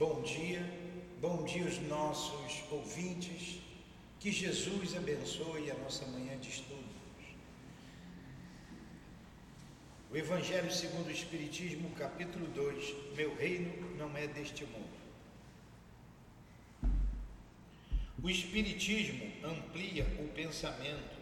[0.00, 0.64] Bom dia,
[1.20, 3.60] bom dia aos nossos ouvintes.
[4.18, 7.26] Que Jesus abençoe a nossa manhã de estudos.
[10.10, 14.88] O Evangelho segundo o Espiritismo, capítulo 2: Meu reino não é deste mundo.
[18.22, 21.18] O Espiritismo amplia o pensamento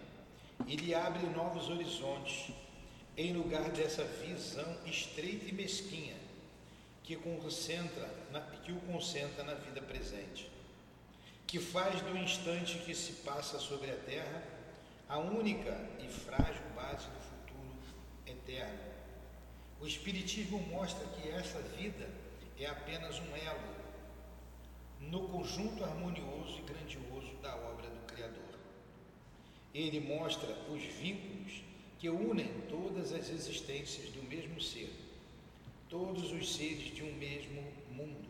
[0.68, 2.54] e lhe abre novos horizontes,
[3.16, 6.27] em lugar dessa visão estreita e mesquinha
[7.08, 10.46] que, concentra na, que o concentra na vida presente,
[11.46, 14.44] que faz do instante que se passa sobre a terra
[15.08, 17.78] a única e frágil base do futuro
[18.26, 18.78] eterno.
[19.80, 22.06] O Espiritismo mostra que essa vida
[22.60, 23.74] é apenas um elo
[25.00, 28.58] no conjunto harmonioso e grandioso da obra do Criador.
[29.72, 31.62] Ele mostra os vínculos
[31.98, 35.07] que unem todas as existências do mesmo ser
[35.88, 38.28] todos os seres de um mesmo mundo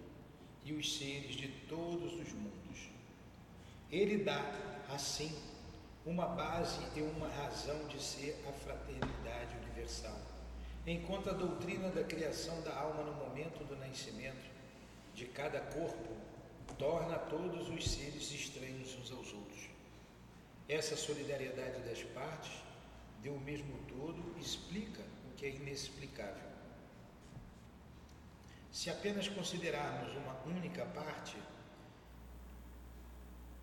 [0.65, 2.91] e os seres de todos os mundos.
[3.91, 4.43] Ele dá,
[4.89, 5.35] assim,
[6.05, 10.19] uma base e uma razão de ser a fraternidade universal,
[10.87, 14.49] enquanto a doutrina da criação da alma no momento do nascimento
[15.15, 16.17] de cada corpo
[16.79, 19.69] torna todos os seres estranhos uns aos outros.
[20.69, 22.53] Essa solidariedade das partes,
[23.23, 26.58] de um mesmo todo, explica o que é inexplicável.
[28.71, 31.37] Se apenas considerarmos uma única parte,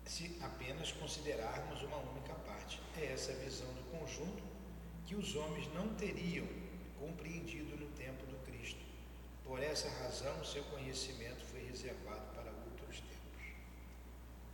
[0.04, 4.42] se apenas considerarmos uma única parte, é essa visão do conjunto
[5.06, 6.46] que os homens não teriam
[6.98, 8.80] compreendido no tempo do Cristo.
[9.44, 13.44] Por essa razão, seu conhecimento foi reservado para outros tempos.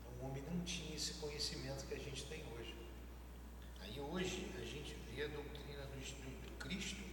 [0.01, 2.77] Então, o homem não tinha esse conhecimento que a gente tem hoje.
[3.81, 7.12] Aí hoje a gente vê a doutrina do, Cristo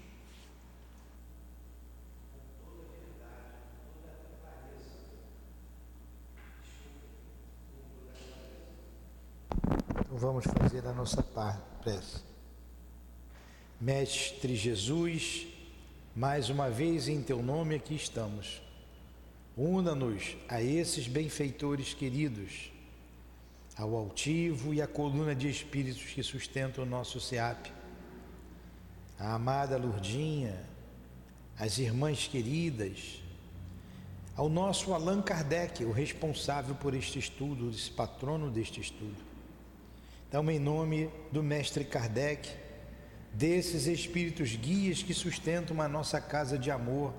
[10.20, 11.24] vamos fazer a nossa
[11.82, 12.20] prece.
[13.80, 15.48] Mestre Jesus,
[16.14, 18.62] mais uma vez em teu nome aqui estamos.
[19.56, 22.70] Una-nos a esses benfeitores queridos,
[23.78, 27.72] ao altivo e à coluna de espíritos que sustentam o nosso SEAP,
[29.18, 30.62] a amada Lurdinha,
[31.58, 33.22] as irmãs queridas,
[34.36, 39.29] ao nosso Allan Kardec, o responsável por este estudo, esse patrono deste estudo
[40.30, 42.56] então, em nome do Mestre Kardec,
[43.34, 47.16] desses espíritos guias que sustentam a nossa casa de amor,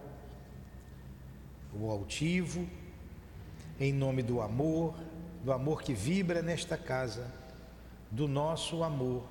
[1.75, 2.69] o altivo,
[3.81, 4.95] em nome do amor,
[5.43, 7.29] do amor que vibra nesta casa,
[8.13, 9.25] do nosso amor,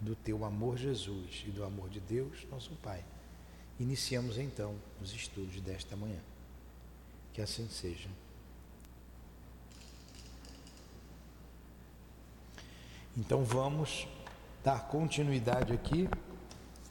[0.00, 3.04] do teu amor, Jesus, e do amor de Deus, nosso Pai.
[3.78, 6.20] Iniciamos então os estudos desta manhã.
[7.34, 8.08] Que assim seja.
[13.18, 14.06] Então vamos
[14.62, 16.08] dar continuidade aqui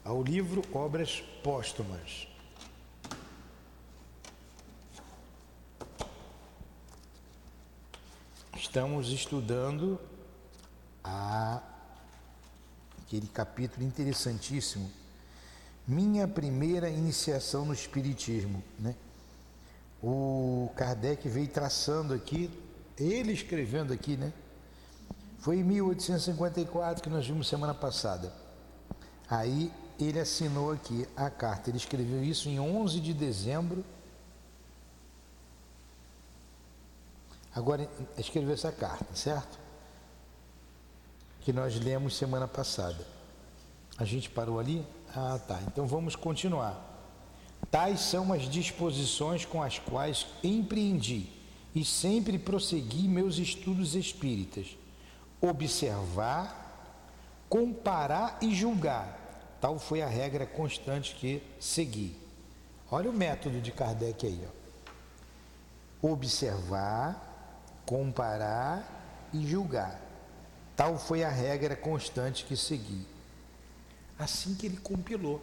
[0.04, 2.28] ao livro Obras Póstumas.
[8.58, 9.98] Estamos estudando
[11.02, 11.64] a,
[13.02, 14.92] aquele capítulo interessantíssimo,
[15.88, 18.62] Minha Primeira Iniciação no Espiritismo.
[18.78, 18.94] Né?
[20.04, 22.52] O Kardec veio traçando aqui,
[23.00, 24.34] ele escrevendo aqui, né?
[25.40, 28.34] Foi em 1854 que nós vimos semana passada.
[29.30, 31.70] Aí ele assinou aqui a carta.
[31.70, 33.84] Ele escreveu isso em 11 de dezembro.
[37.54, 39.60] Agora escreveu essa carta, certo?
[41.42, 43.06] Que nós lemos semana passada.
[43.98, 44.86] A gente parou ali?
[45.16, 45.60] Ah, tá.
[45.68, 46.84] Então vamos continuar.
[47.72, 51.30] Tais são as disposições com as quais empreendi
[51.74, 54.78] e sempre prossegui meus estudos espíritas
[55.42, 56.96] observar,
[57.50, 59.18] comparar e julgar.
[59.60, 62.16] Tal foi a regra constante que segui.
[62.90, 64.48] Olha o método de Kardec aí.
[66.04, 66.12] Ó.
[66.12, 70.00] Observar, comparar e julgar.
[70.76, 73.06] Tal foi a regra constante que segui.
[74.18, 75.42] Assim que ele compilou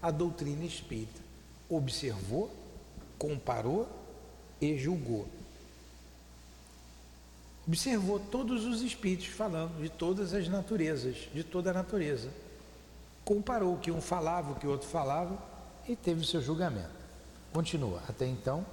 [0.00, 1.20] a doutrina espírita.
[1.68, 2.50] Observou,
[3.18, 3.88] comparou
[4.60, 5.28] e julgou
[7.66, 12.30] observou todos os espíritos falando de todas as naturezas, de toda a natureza.
[13.24, 15.38] Comparou o que um falava, o que o outro falava
[15.88, 16.90] e teve o seu julgamento.
[17.52, 18.02] Continua.
[18.08, 18.64] Até então,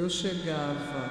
[0.00, 1.10] Eu chegava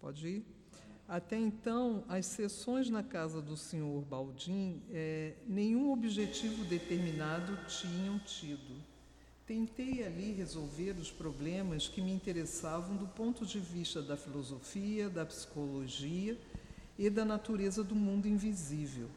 [0.00, 0.46] Pode ir?
[1.06, 8.82] Até então, as sessões na casa do senhor Baldim, é, nenhum objetivo determinado tinham tido.
[9.46, 15.24] Tentei ali resolver os problemas que me interessavam do ponto de vista da filosofia, da
[15.24, 16.38] psicologia
[16.98, 19.08] e da natureza do mundo invisível.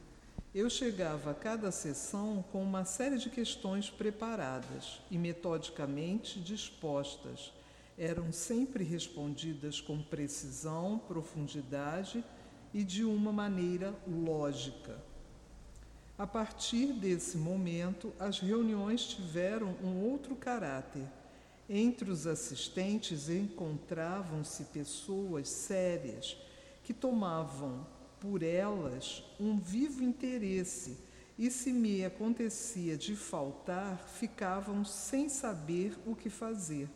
[0.54, 7.52] Eu chegava a cada sessão com uma série de questões preparadas e metodicamente dispostas
[7.98, 12.24] eram sempre respondidas com precisão, profundidade
[12.74, 14.98] e de uma maneira lógica.
[16.18, 21.06] A partir desse momento, as reuniões tiveram um outro caráter.
[21.70, 26.38] Entre os assistentes encontravam-se pessoas sérias
[26.86, 27.86] que tomavam
[28.22, 30.98] por elas um vivo interesse
[31.38, 36.88] e, se me acontecia de faltar, ficavam sem saber o que fazer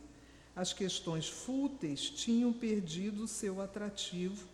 [0.60, 4.46] as questões fúteis tinham perdido seu atrativo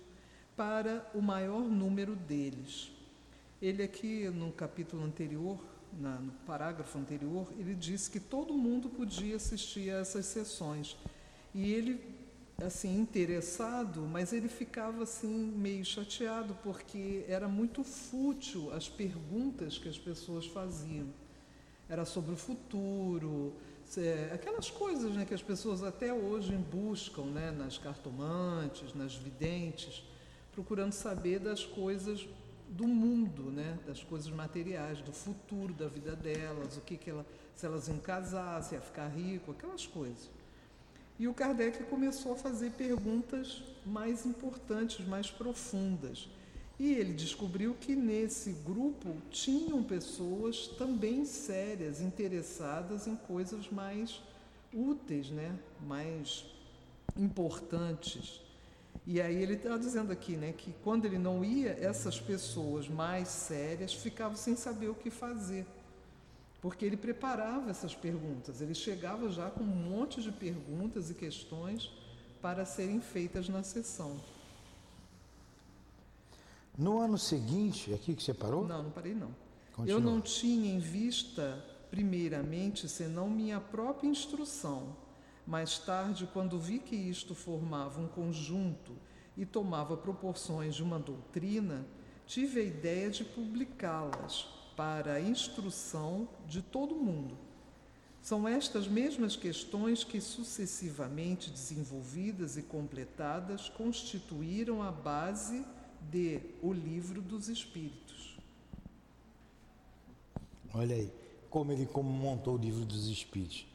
[0.55, 2.91] para o maior número deles.
[3.59, 5.59] Ele aqui no capítulo anterior,
[5.99, 10.95] na, no parágrafo anterior, ele disse que todo mundo podia assistir a essas sessões.
[11.55, 11.99] E ele,
[12.63, 19.89] assim, interessado, mas ele ficava assim meio chateado porque era muito fútil as perguntas que
[19.89, 21.07] as pessoas faziam.
[21.89, 23.53] Era sobre o futuro,
[24.33, 30.03] aquelas coisas né, que as pessoas até hoje buscam né, nas cartomantes, nas videntes,
[30.51, 32.27] procurando saber das coisas
[32.69, 37.25] do mundo, né, das coisas materiais, do futuro da vida delas, o que, que ela,
[37.53, 40.29] se elas iam casar, se ia ficar rico, aquelas coisas.
[41.17, 46.27] E o Kardec começou a fazer perguntas mais importantes, mais profundas.
[46.77, 54.21] E ele descobriu que nesse grupo tinham pessoas também sérias, interessadas em coisas mais
[54.73, 55.57] úteis, né?
[55.87, 56.45] mais
[57.17, 58.41] importantes.
[59.07, 63.29] E aí ele está dizendo aqui né, que quando ele não ia, essas pessoas mais
[63.29, 65.65] sérias ficavam sem saber o que fazer.
[66.65, 71.91] Porque ele preparava essas perguntas, ele chegava já com um monte de perguntas e questões
[72.41, 74.19] para serem feitas na sessão.
[76.75, 78.67] No ano seguinte, é aqui que você parou?
[78.67, 79.29] Não, não parei não.
[79.73, 79.95] Continua.
[79.95, 84.97] Eu não tinha em vista, primeiramente, senão minha própria instrução.
[85.45, 88.93] Mais tarde, quando vi que isto formava um conjunto
[89.37, 91.85] e tomava proporções de uma doutrina,
[92.25, 97.37] tive a ideia de publicá-las para a instrução de todo mundo.
[98.21, 105.63] São estas mesmas questões que, sucessivamente desenvolvidas e completadas, constituíram a base
[106.09, 108.35] de O Livro dos Espíritos.
[110.73, 111.13] Olha aí,
[111.49, 113.67] como ele como montou o Livro dos Espíritos.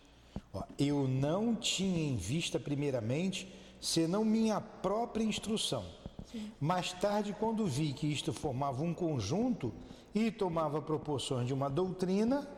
[0.53, 3.49] Ó, eu não tinha em vista, primeiramente,
[3.81, 5.85] senão minha própria instrução.
[6.31, 6.51] Sim.
[6.61, 9.73] Mais tarde, quando vi que isto formava um conjunto
[10.15, 12.49] e tomava proporções de uma doutrina,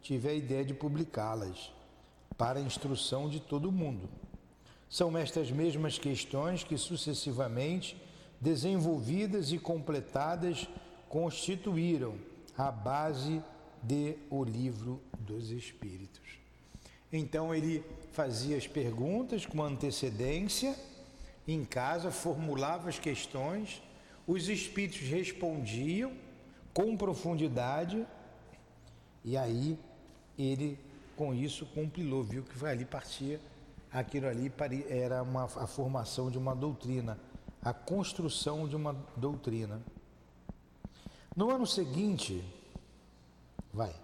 [0.00, 1.72] tive a ideia de publicá-las
[2.36, 4.08] para a instrução de todo mundo.
[4.88, 7.96] São estas mesmas questões que sucessivamente
[8.40, 10.68] desenvolvidas e completadas
[11.08, 12.16] constituíram
[12.58, 13.42] a base
[13.82, 16.38] de O Livro dos Espíritos.
[17.12, 20.74] Então ele fazia as perguntas com antecedência,
[21.46, 23.82] em casa formulava as questões,
[24.26, 26.12] os espíritos respondiam
[26.72, 28.06] com profundidade
[29.24, 29.78] e aí
[30.38, 30.78] ele
[31.16, 33.40] com isso compilou, viu que ali partia
[33.92, 34.50] aquilo ali
[34.88, 37.18] era uma, a formação de uma doutrina
[37.62, 39.80] a construção de uma doutrina.
[41.34, 42.44] No ano seguinte,
[43.72, 43.94] vai.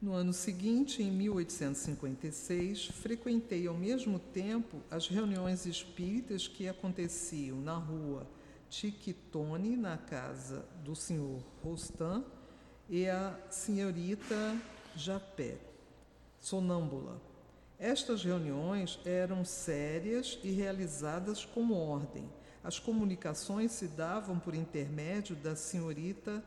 [0.00, 7.74] No ano seguinte, em 1856, frequentei ao mesmo tempo as reuniões espíritas que aconteciam na
[7.74, 8.26] rua
[8.72, 12.24] Tiquitone, na casa do senhor Rostan,
[12.88, 14.56] e a senhorita
[14.96, 15.58] Japé,
[16.40, 17.20] sonâmbula
[17.82, 22.30] estas reuniões eram sérias e realizadas com ordem.
[22.62, 26.44] As comunicações se davam por intermédio da senhorita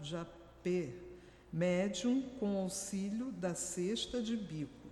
[0.00, 0.88] Japé,
[1.52, 4.88] médium com auxílio da cesta de bico.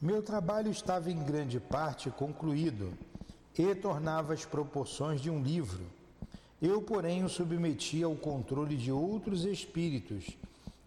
[0.00, 2.96] Meu trabalho estava em grande parte concluído
[3.58, 5.84] e tornava as proporções de um livro.
[6.62, 10.24] Eu, porém, o submetia ao controle de outros espíritos,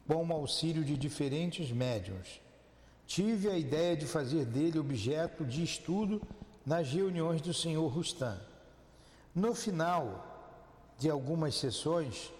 [0.07, 2.39] com o auxílio de diferentes médiums
[3.07, 6.21] tive a ideia de fazer dele objeto de estudo
[6.65, 8.37] nas reuniões do senhor Rustam.
[9.35, 10.25] No final
[10.97, 12.31] de algumas sessões,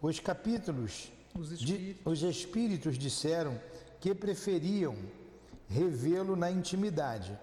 [0.00, 2.06] os capítulos, Os de- espíritos.
[2.06, 3.60] os espíritos disseram
[4.00, 4.96] que preferiam
[5.68, 7.38] revê-lo na intimidade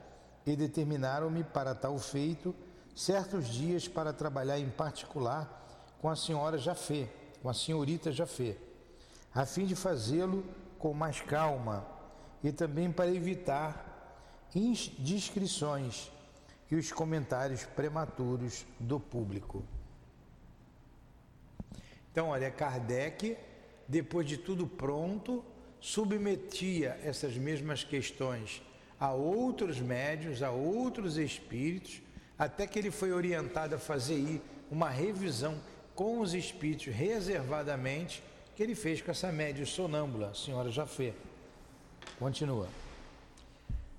[0.45, 2.55] e determinaram-me para tal feito
[2.95, 5.60] certos dias para trabalhar em particular
[6.01, 7.07] com a senhora Jafé,
[7.41, 8.57] com a senhorita Jafé,
[9.33, 10.43] a fim de fazê-lo
[10.77, 11.86] com mais calma
[12.43, 16.12] e também para evitar indiscrições
[16.69, 19.63] e os comentários prematuros do público.
[22.12, 23.38] Então, olha, Kardec,
[23.88, 25.43] depois de tudo pronto,
[25.79, 28.62] submetia essas mesmas questões
[29.01, 32.03] a outros médios, a outros espíritos,
[32.38, 34.39] até que ele foi orientado a fazer
[34.70, 35.60] uma revisão
[35.96, 38.22] com os espíritos reservadamente,
[38.55, 41.15] que ele fez com essa média sonâmbula, senhora Jafé.
[42.20, 42.70] Continua.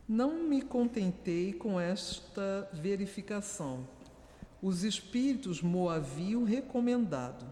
[0.09, 3.85] Não me contentei com esta verificação.
[4.63, 7.45] Os espíritos mo haviam recomendado.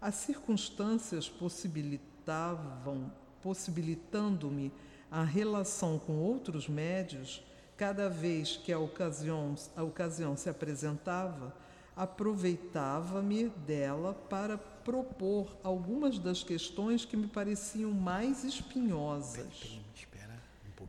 [0.00, 4.72] As circunstâncias possibilitavam, possibilitando-me
[5.12, 7.42] a relação com outros médios,
[7.76, 11.54] cada vez que a ocasião, a ocasião se apresentava,
[11.94, 19.78] aproveitava-me dela para propor algumas das questões que me pareciam mais espinhosas.
[19.78, 19.82] Um.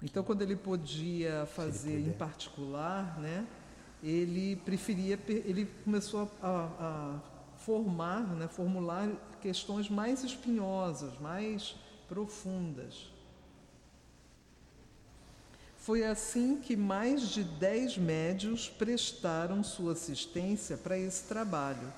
[0.01, 2.17] Então, quando ele podia fazer em puder.
[2.17, 3.45] particular, né,
[4.01, 7.19] ele preferia, ele começou a, a- a
[7.57, 9.07] formar, né, formular
[9.41, 11.75] questões mais espinhosas, mais
[12.07, 13.12] profundas.
[15.83, 21.91] Foi assim que mais de dez médios prestaram sua assistência para esse trabalho.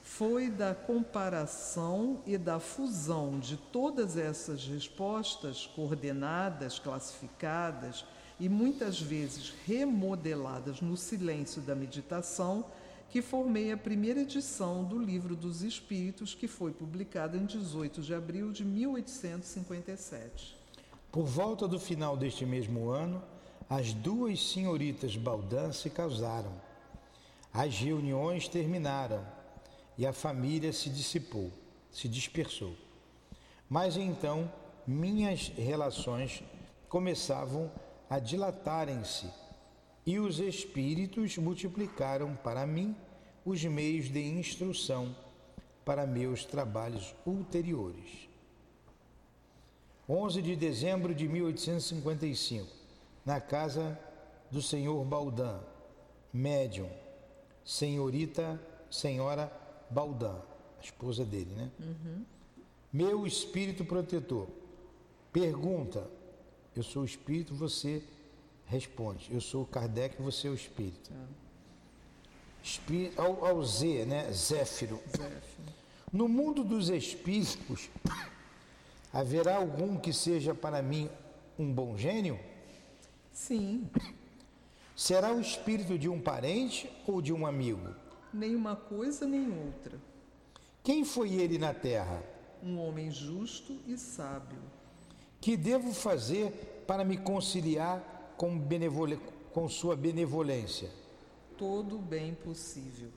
[0.00, 8.04] Foi da comparação e da fusão de todas essas respostas coordenadas, classificadas
[8.38, 12.64] e muitas vezes remodeladas no silêncio da meditação
[13.10, 18.14] que formei a primeira edição do Livro dos Espíritos, que foi publicada em 18 de
[18.14, 20.65] abril de 1857.
[21.16, 23.22] Por volta do final deste mesmo ano,
[23.70, 26.52] as duas senhoritas Baldan se casaram.
[27.54, 29.26] As reuniões terminaram
[29.96, 31.50] e a família se dissipou,
[31.90, 32.76] se dispersou.
[33.66, 34.52] Mas então
[34.86, 36.44] minhas relações
[36.86, 37.72] começavam
[38.10, 39.26] a dilatarem-se
[40.04, 42.94] e os espíritos multiplicaram para mim
[43.42, 45.16] os meios de instrução
[45.82, 48.25] para meus trabalhos ulteriores.
[50.08, 52.66] 11 de dezembro de 1855,
[53.24, 53.98] na casa
[54.50, 55.58] do senhor Baldan,
[56.32, 56.88] médium,
[57.64, 58.60] senhorita,
[58.90, 59.52] senhora
[59.90, 60.38] Baldan,
[60.78, 61.70] a esposa dele, né?
[62.92, 64.46] Meu espírito protetor,
[65.32, 66.08] pergunta,
[66.74, 68.02] eu sou o espírito, você
[68.66, 71.10] responde, eu sou o Kardec, você é o espírito.
[72.62, 74.30] Espí- ao, ao Z, né?
[74.32, 75.00] Zéfiro.
[75.10, 75.74] Zéfiro.
[76.12, 77.88] No mundo dos espíritos,
[79.20, 81.08] haverá algum que seja para mim
[81.58, 82.38] um bom gênio?
[83.32, 83.88] Sim,
[84.94, 87.94] Será o espírito de um parente ou de um amigo?
[88.32, 89.98] nem uma coisa nem outra.
[90.82, 92.22] Quem foi ele na terra?
[92.62, 94.58] Um homem justo e sábio.
[95.40, 96.50] Que devo fazer
[96.86, 99.18] para me conciliar com, benevole-
[99.52, 100.90] com sua benevolência?
[101.56, 103.10] Todo o bem possível.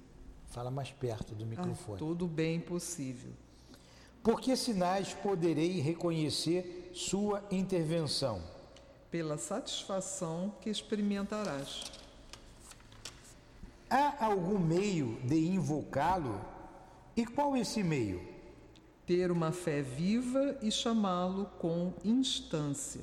[0.48, 1.98] Fala mais perto do Ah, microfone.
[2.00, 3.32] todo o bem possível.
[4.24, 8.42] Por que sinais poderei reconhecer sua intervenção?
[9.10, 11.84] Pela satisfação que experimentarás.
[13.90, 16.40] Há algum meio de invocá-lo?
[17.16, 18.22] E qual esse meio?
[19.08, 23.02] Ter uma fé viva e chamá-lo com instância.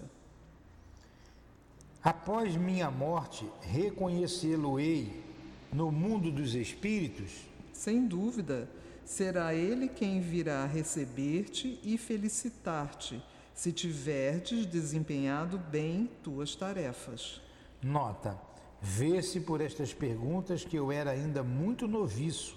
[2.04, 5.24] Após minha morte, reconhecê-lo-ei
[5.72, 7.32] no mundo dos espíritos?
[7.72, 8.68] Sem dúvida,
[9.06, 13.22] será ele quem virá receber-te e felicitar-te,
[13.54, 17.40] se tiverdes desempenhado bem tuas tarefas.
[17.82, 18.38] Nota:
[18.82, 22.56] vê-se por estas perguntas que eu era ainda muito noviço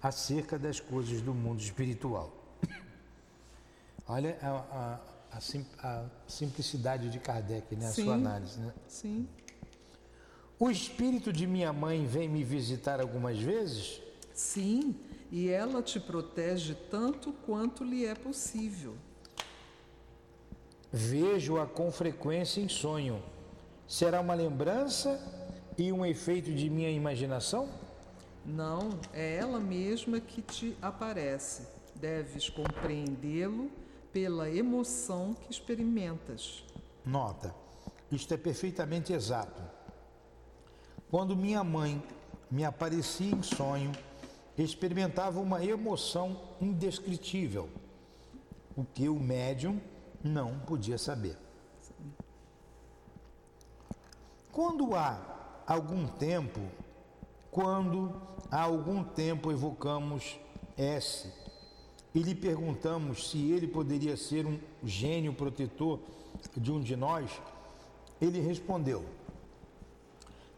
[0.00, 2.32] acerca das coisas do mundo espiritual.
[4.06, 5.00] Olha a, a-
[5.32, 5.38] a
[5.82, 7.86] a simplicidade de Kardec, né?
[7.86, 8.04] a Sim.
[8.04, 8.58] sua análise.
[8.58, 8.72] Né?
[8.88, 9.28] Sim,
[10.58, 14.00] O espírito de minha mãe vem me visitar algumas vezes?
[14.32, 14.94] sim,
[15.30, 18.94] e ela te protege tanto quanto lhe é possível.
[20.90, 23.22] Vejo-a com frequência em sonho.
[23.86, 25.20] Será uma lembrança
[25.76, 27.68] e um efeito de minha imaginação?
[28.44, 31.66] Não, é ela mesma que te aparece.
[31.94, 33.70] Deves compreendê-lo
[34.12, 36.64] pela emoção que experimentas.
[37.04, 37.54] Nota:
[38.10, 39.62] isto é perfeitamente exato.
[41.10, 42.02] Quando minha mãe
[42.50, 43.92] me aparecia em sonho,
[44.62, 47.68] experimentava uma emoção indescritível,
[48.76, 49.80] o que o médium
[50.22, 51.36] não podia saber.
[54.50, 56.60] Quando há algum tempo,
[57.50, 60.38] quando há algum tempo evocamos
[60.76, 61.32] S
[62.12, 66.00] e lhe perguntamos se ele poderia ser um gênio protetor
[66.56, 67.30] de um de nós,
[68.20, 69.04] ele respondeu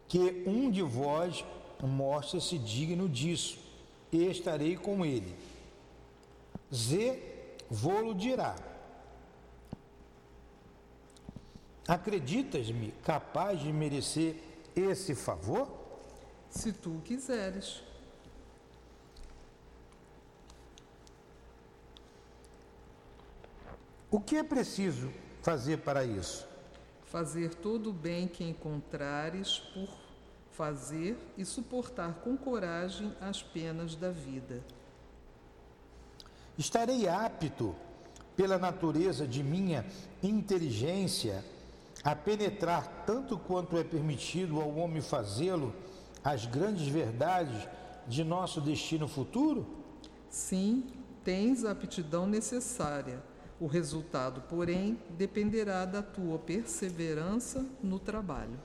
[0.08, 1.44] que um de vós
[1.82, 3.69] mostra-se digno disso
[4.12, 5.34] e estarei com ele.
[6.72, 7.20] Z
[7.70, 8.56] vô-lo dirá.
[11.86, 14.36] Acreditas-me capaz de merecer
[14.76, 15.68] esse favor?
[16.48, 17.82] Se tu quiseres.
[24.10, 26.46] O que é preciso fazer para isso?
[27.06, 29.88] Fazer todo o bem que encontrares por
[30.52, 34.62] fazer e suportar com coragem as penas da vida.
[36.58, 37.74] Estarei apto,
[38.36, 39.84] pela natureza de minha
[40.22, 41.44] inteligência,
[42.02, 45.74] a penetrar tanto quanto é permitido ao homem fazê-lo
[46.24, 47.68] as grandes verdades
[48.06, 49.66] de nosso destino futuro?
[50.28, 50.84] Sim,
[51.24, 53.22] tens a aptidão necessária.
[53.58, 58.58] O resultado, porém, dependerá da tua perseverança no trabalho.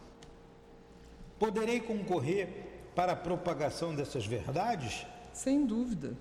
[1.46, 2.50] Poderei concorrer
[2.96, 5.06] para a propagação dessas verdades?
[5.32, 6.18] Sem dúvida.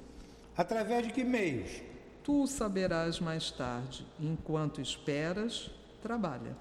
[0.55, 1.81] Através de que meios?
[2.23, 4.07] Tu o saberás mais tarde.
[4.21, 5.71] Enquanto esperas,
[6.03, 6.55] trabalha.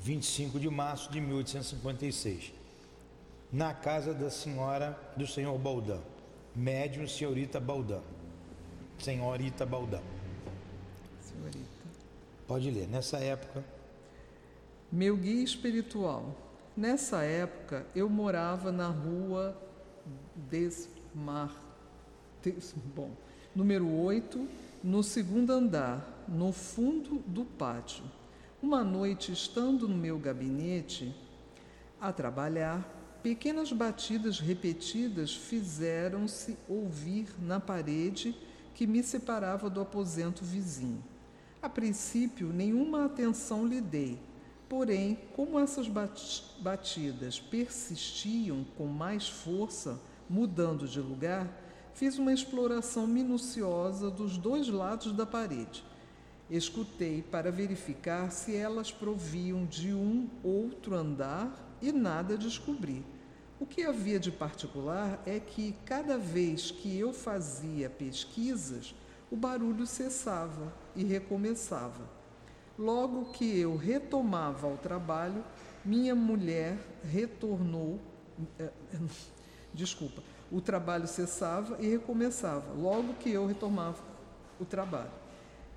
[0.00, 2.52] 25 de março de 1856.
[3.50, 6.02] Na casa da senhora do senhor Baldão.
[6.54, 8.02] Médium senhorita Baldão.
[8.98, 10.02] Senhorita Baldão.
[11.22, 11.86] Senhorita.
[12.46, 12.86] Pode ler.
[12.86, 13.64] Nessa época.
[14.92, 16.41] Meu guia espiritual.
[16.74, 19.54] Nessa época eu morava na rua
[20.34, 21.54] Desmar.
[22.42, 23.10] Des, bom,
[23.54, 24.48] número 8,
[24.82, 28.02] no segundo andar, no fundo do pátio.
[28.62, 31.14] Uma noite, estando no meu gabinete
[32.00, 32.88] a trabalhar,
[33.22, 38.34] pequenas batidas repetidas fizeram-se ouvir na parede
[38.74, 41.04] que me separava do aposento vizinho.
[41.60, 44.18] A princípio, nenhuma atenção lhe dei
[44.72, 51.46] Porém, como essas batidas persistiam com mais força, mudando de lugar,
[51.92, 55.84] fiz uma exploração minuciosa dos dois lados da parede.
[56.48, 63.04] Escutei para verificar se elas proviam de um outro andar e nada descobri.
[63.60, 68.94] O que havia de particular é que, cada vez que eu fazia pesquisas,
[69.30, 72.21] o barulho cessava e recomeçava.
[72.78, 75.44] Logo que eu retomava o trabalho,
[75.84, 78.00] minha mulher retornou.
[78.58, 78.70] Eh,
[79.74, 84.02] desculpa, o trabalho cessava e recomeçava, logo que eu retomava
[84.60, 85.10] o trabalho.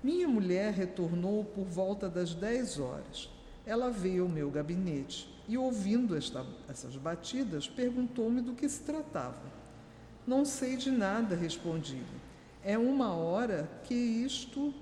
[0.02, 3.30] Minha mulher retornou por volta das 10 horas.
[3.64, 9.42] Ela veio ao meu gabinete e, ouvindo esta, essas batidas, perguntou-me do que se tratava.
[10.26, 12.04] Não sei de nada, respondi-lhe.
[12.62, 14.72] É uma hora que isto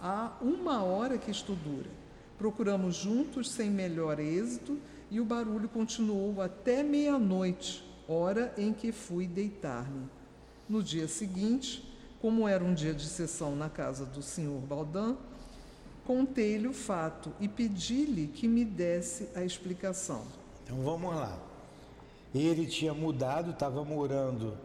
[0.00, 1.90] há uma hora que isto dura.
[2.38, 4.78] Procuramos juntos sem melhor êxito
[5.10, 10.08] e o barulho continuou até meia-noite, hora em que fui deitar-me.
[10.68, 11.86] No dia seguinte,
[12.20, 15.16] como era um dia de sessão na casa do senhor Baldan,
[16.06, 20.22] contei-lhe o fato e pedi-lhe que me desse a explicação.
[20.64, 21.38] Então vamos lá.
[22.34, 24.56] Ele tinha mudado, estava morando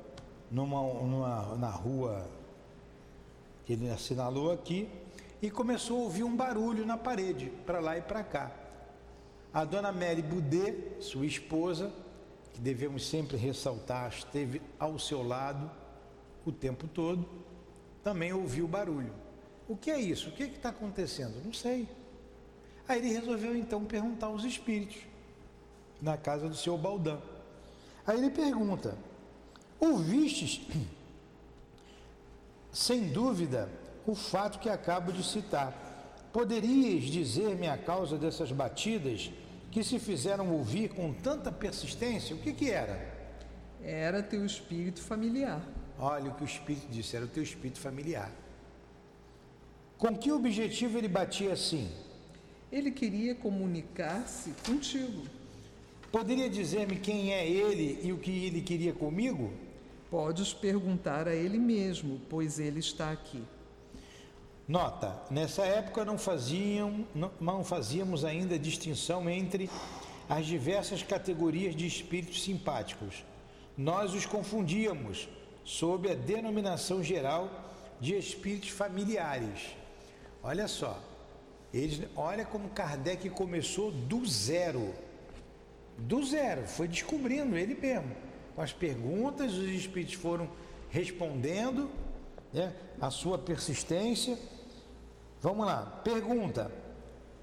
[0.52, 2.28] numa, numa, na rua
[3.65, 4.88] que ele assinalou aqui,
[5.41, 8.52] e começou a ouvir um barulho na parede, para lá e para cá.
[9.54, 11.91] A dona Mary Boudet, sua esposa,
[12.54, 15.69] que devemos sempre ressaltar, esteve ao seu lado
[16.45, 17.28] o tempo todo,
[18.04, 19.13] também ouviu o barulho.
[19.67, 20.30] O que é isso?
[20.30, 21.43] O que é está acontecendo?
[21.43, 21.88] Não sei.
[22.88, 24.98] Aí ele resolveu então perguntar aos espíritos
[26.02, 27.21] na casa do seu Baldão.
[28.06, 28.98] Aí ele pergunta:
[29.80, 30.62] Ouvistes,
[32.71, 33.69] sem dúvida,
[34.06, 35.74] o fato que acabo de citar.
[36.32, 39.32] Poderias dizer-me a causa dessas batidas
[39.72, 42.36] que se fizeram ouvir com tanta persistência?
[42.36, 43.13] O que, que era?
[43.84, 45.62] Era teu espírito familiar.
[45.98, 48.32] Olha o que o espírito disse, era o teu espírito familiar.
[49.98, 51.89] Com que objetivo ele batia assim?
[52.72, 55.24] Ele queria comunicar-se contigo.
[56.12, 59.54] Poderia dizer-me quem é ele e o que ele queria comigo?
[60.10, 63.41] Podes perguntar a ele mesmo, pois ele está aqui.
[64.67, 67.06] Nota: nessa época não, faziam,
[67.39, 69.69] não, fazíamos ainda distinção entre
[70.28, 73.23] as diversas categorias de espíritos simpáticos.
[73.78, 75.30] nós os confundíamos
[75.63, 77.49] sob a denominação geral
[77.99, 79.75] de espíritos familiares.
[80.41, 80.99] Olha só,
[81.73, 84.93] eles, olha como Kardec começou do zero.
[85.97, 88.15] Do zero, foi descobrindo ele mesmo.
[88.56, 90.49] Com as perguntas, os espíritos foram
[90.89, 91.89] respondendo
[92.54, 94.38] né, a sua persistência.
[95.45, 96.71] Vamos lá, pergunta: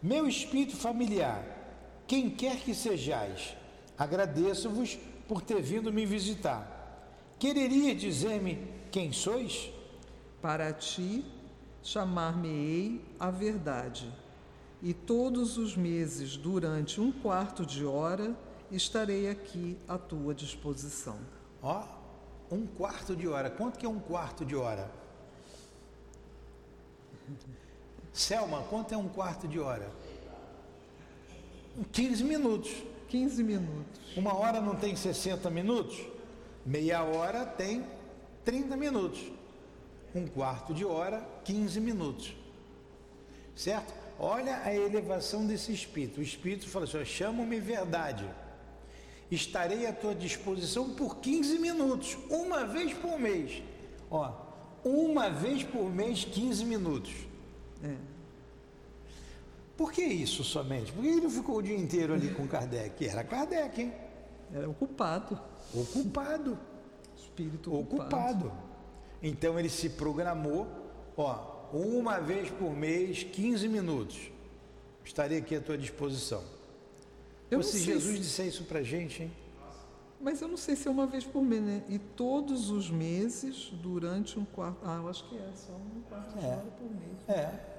[0.03, 1.45] Meu espírito familiar,
[2.05, 3.57] quem quer que sejais,
[3.97, 7.31] agradeço-vos por ter vindo me visitar.
[7.39, 8.59] Quereria dizer-me
[8.91, 9.71] quem sois?
[10.41, 11.25] Para ti,
[11.81, 14.13] chamar-me-ei a verdade,
[14.83, 18.37] e todos os meses, durante um quarto de hora,
[18.73, 21.21] estarei aqui à tua disposição.
[21.63, 21.85] Ó,
[22.51, 23.49] um quarto de hora.
[23.49, 25.02] Quanto que é um quarto de hora?
[28.13, 29.91] Selma, quanto é um quarto de hora?
[31.93, 32.71] 15 minutos.
[33.09, 34.17] 15 minutos.
[34.17, 35.99] Uma hora não tem 60 minutos?
[36.65, 37.85] Meia hora tem
[38.45, 39.21] 30 minutos.
[40.15, 42.35] Um quarto de hora, 15 minutos.
[43.55, 43.93] Certo?
[44.19, 46.21] Olha a elevação desse espírito.
[46.21, 48.25] O espírito fala assim: chama-me verdade.
[49.31, 53.63] Estarei à tua disposição por 15 minutos, uma vez por mês.
[54.11, 54.31] Ó,
[54.85, 57.32] uma vez por mês, 15 minutos.
[57.83, 57.97] É.
[59.77, 60.93] Por que isso somente?
[60.93, 63.07] Por que ele não ficou o dia inteiro ali com Kardec?
[63.09, 63.93] Era Kardec, hein?
[64.53, 65.39] Era ocupado.
[65.75, 66.59] Ocupado.
[67.17, 68.47] Espírito ocupado.
[68.47, 68.53] ocupado.
[69.23, 70.69] Então ele se programou,
[71.17, 74.31] ó, uma vez por mês, 15 minutos.
[75.05, 76.43] Estarei aqui à tua disposição.
[77.51, 78.23] Eu se Jesus se...
[78.23, 79.33] disser isso pra gente, hein?
[80.21, 81.83] Mas eu não sei se é uma vez por mês, né?
[81.89, 84.79] E todos os meses, durante um quarto.
[84.85, 86.49] Ah, eu acho que é, só um quarto de é.
[86.49, 87.29] hora por mês.
[87.29, 87.72] É.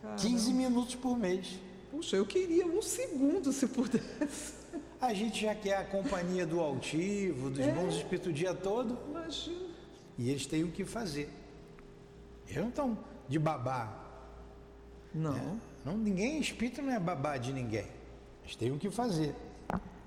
[0.00, 0.20] Caramba.
[0.20, 1.58] 15 minutos por mês.
[1.90, 4.54] Puxa, eu queria um segundo se pudesse.
[5.00, 7.72] A gente já quer a companhia do altivo, dos é.
[7.72, 8.98] bons espíritos o dia todo.
[9.08, 9.70] Imagina.
[10.18, 11.30] E eles têm o que fazer.
[12.46, 13.92] Eles não estão de babá.
[15.14, 15.36] Não.
[15.36, 15.56] É.
[15.84, 15.96] não.
[15.96, 17.86] Ninguém, espírito não é babá de ninguém.
[18.44, 19.34] Eles têm o que fazer.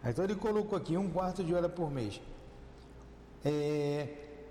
[0.06, 2.20] Então ele colocou aqui um quarto de hora por mês.
[3.44, 4.08] É,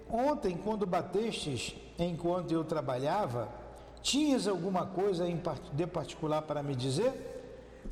[0.09, 3.48] ontem, quando batestes, enquanto eu trabalhava,
[4.03, 5.25] Tinhas alguma coisa
[5.73, 7.12] de particular para me dizer?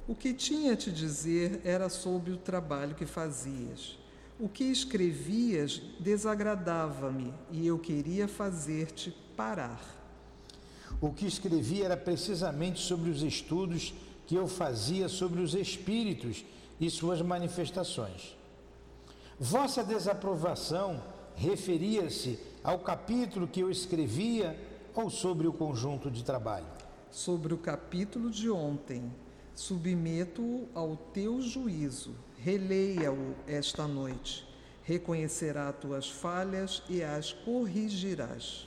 [0.09, 3.97] O que tinha a te dizer era sobre o trabalho que fazias.
[4.39, 9.81] O que escrevias desagradava-me e eu queria fazer-te parar.
[11.01, 13.95] O que escrevi era precisamente sobre os estudos
[14.27, 16.45] que eu fazia sobre os espíritos
[16.81, 18.37] e suas manifestações.
[19.39, 21.03] Vossa desaprovação
[21.35, 24.59] referia-se ao capítulo que eu escrevia
[24.95, 26.67] ou sobre o conjunto de trabalho?
[27.11, 29.13] Sobre o capítulo de ontem.
[29.55, 32.15] Submeto-o ao teu juízo.
[32.39, 34.47] Releia-o esta noite.
[34.83, 38.67] Reconhecerá tuas falhas e as corrigirás.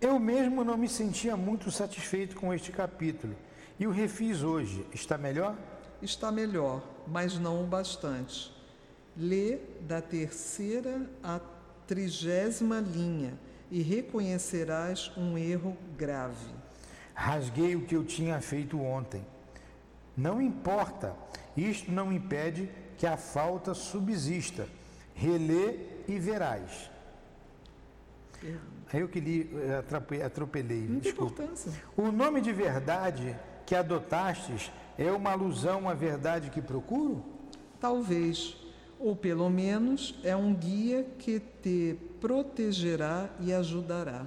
[0.00, 3.36] Eu mesmo não me sentia muito satisfeito com este capítulo
[3.78, 4.84] e o refiz hoje.
[4.92, 5.56] Está melhor?
[6.00, 8.52] Está melhor, mas não o bastante.
[9.16, 11.40] Lê da terceira à
[11.86, 13.38] trigésima linha
[13.72, 16.54] e reconhecerás um erro grave.
[17.14, 19.26] Rasguei o que eu tinha feito ontem.
[20.14, 21.16] Não importa,
[21.56, 24.68] isto não impede que a falta subsista.
[25.14, 26.90] Relê e verás.
[28.92, 29.50] Aí eu que li,
[30.22, 30.82] atropelei.
[30.82, 31.42] Muita desculpa.
[31.42, 31.72] importância.
[31.96, 37.24] O nome de verdade que adottastes é uma alusão à verdade que procuro?
[37.80, 38.54] Talvez
[39.02, 44.26] ou pelo menos é um guia que te protegerá e ajudará.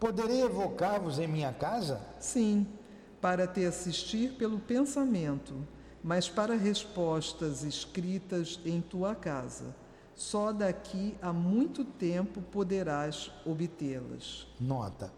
[0.00, 2.00] Poderei evocar-vos em minha casa?
[2.18, 2.66] Sim,
[3.20, 5.54] para te assistir pelo pensamento,
[6.02, 9.74] mas para respostas escritas em tua casa.
[10.14, 14.46] Só daqui a muito tempo poderás obtê-las.
[14.58, 15.12] Nota.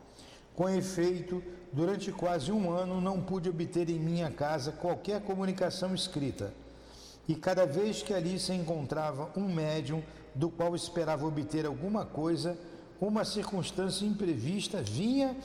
[0.56, 1.40] Com efeito,
[1.72, 6.52] durante quase um ano não pude obter em minha casa qualquer comunicação escrita
[7.28, 10.02] e cada vez que ali se encontrava um médium
[10.34, 12.58] do qual esperava obter alguma coisa,
[12.98, 15.36] uma circunstância imprevista vinha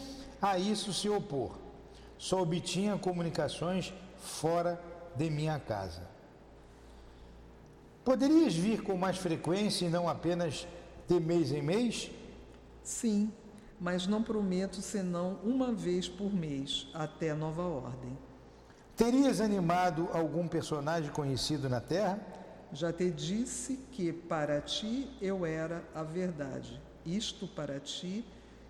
[0.42, 1.52] a isso se opor.
[2.18, 4.82] Só obtinha comunicações fora
[5.16, 6.02] de minha casa.
[8.06, 10.66] Poderias vir com mais frequência e não apenas
[11.08, 12.10] de mês em mês?
[12.82, 13.32] Sim,
[13.80, 18.18] mas não prometo senão uma vez por mês, até nova ordem.
[18.96, 22.20] Terias animado algum personagem conhecido na Terra?
[22.72, 26.80] Já te disse que para ti eu era a verdade.
[27.04, 28.24] Isto para ti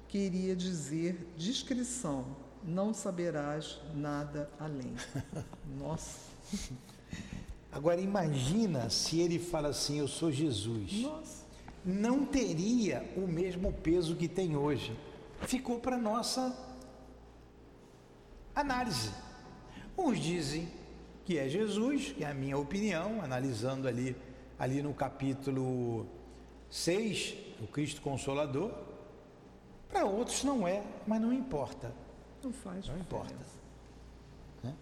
[0.07, 2.25] queria dizer discrição.
[2.63, 4.93] Não saberás nada além.
[5.77, 6.31] Nossa.
[7.69, 11.01] Agora imagina se ele fala assim: Eu sou Jesus.
[11.01, 11.43] Nossa.
[11.83, 14.97] não teria o mesmo peso que tem hoje.
[15.41, 16.55] Ficou para nossa
[18.55, 19.11] análise.
[19.97, 20.67] Uns dizem
[21.25, 24.15] que é Jesus, que é a minha opinião, analisando ali,
[24.59, 26.05] ali no capítulo
[26.69, 28.71] 6, o Cristo Consolador.
[29.89, 31.91] Para outros não é, mas não importa.
[32.43, 33.33] Não faz Não importa.
[34.63, 34.73] Né?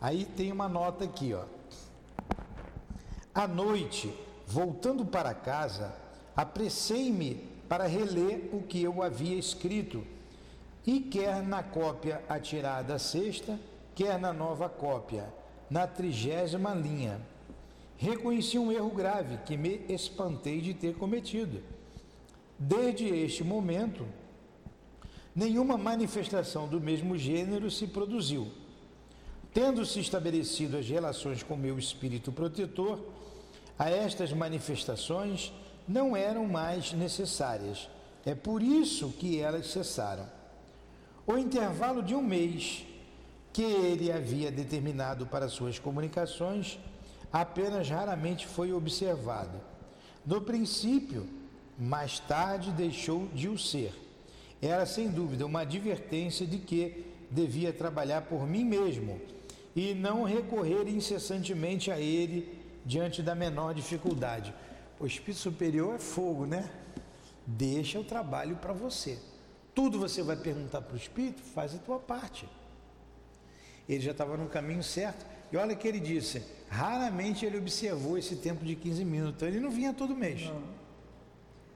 [0.00, 1.44] Aí tem uma nota aqui, ó.
[3.34, 4.12] À noite,
[4.46, 5.94] voltando para casa,
[6.36, 7.34] apressei-me
[7.68, 10.04] para reler o que eu havia escrito,
[10.86, 13.58] e quer na cópia atirada à sexta,
[13.96, 15.26] quer na nova cópia,
[15.70, 17.18] na trigésima linha.
[17.96, 21.62] Reconheci um erro grave que me espantei de ter cometido.
[22.58, 24.06] Desde este momento,
[25.34, 28.48] nenhuma manifestação do mesmo gênero se produziu.
[29.54, 33.00] Tendo-se estabelecido as relações com meu espírito protetor,
[33.78, 35.54] a estas manifestações
[35.88, 37.88] não eram mais necessárias.
[38.26, 40.26] É por isso que elas cessaram.
[41.26, 42.84] O intervalo de um mês
[43.56, 46.78] que ele havia determinado para suas comunicações
[47.32, 49.58] apenas raramente foi observado.
[50.26, 51.26] No princípio,
[51.78, 53.94] mais tarde deixou de o ser.
[54.60, 59.18] Era sem dúvida uma advertência de que devia trabalhar por mim mesmo
[59.74, 64.52] e não recorrer incessantemente a ele diante da menor dificuldade.
[65.00, 66.70] O espírito superior é fogo, né?
[67.46, 69.18] Deixa o trabalho para você.
[69.74, 72.46] Tudo você vai perguntar para o espírito, faz a tua parte.
[73.88, 75.24] Ele já estava no caminho certo.
[75.52, 79.42] E olha que ele disse: raramente ele observou esse tempo de 15 minutos.
[79.46, 80.42] Ele não vinha todo mês.
[80.44, 80.76] Não.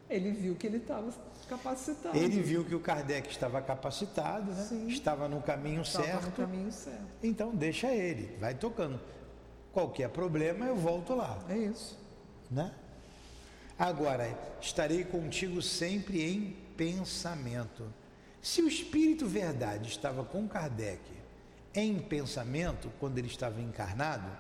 [0.09, 1.13] Ele viu que ele estava
[1.49, 2.17] capacitado.
[2.17, 4.87] Ele viu que o Kardec estava capacitado, né?
[4.89, 6.25] estava no caminho estava certo.
[6.27, 7.07] no caminho certo.
[7.23, 9.01] Então deixa ele, vai tocando.
[9.73, 11.39] Qualquer problema eu volto lá.
[11.49, 11.97] É isso.
[12.51, 12.73] Né?
[13.79, 17.93] Agora, estarei contigo sempre em pensamento.
[18.43, 21.01] Se o Espírito Verdade estava com Kardec
[21.75, 24.31] em pensamento, quando ele estava encarnado,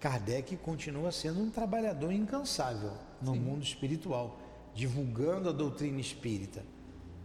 [0.00, 3.40] Kardec continua sendo um trabalhador incansável no Sim.
[3.40, 4.38] mundo espiritual,
[4.74, 6.64] divulgando a doutrina espírita.